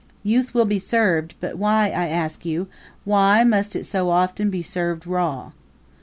[0.23, 2.65] Youth will be served, but why, I ask you
[3.05, 5.51] why must it so often be served raw?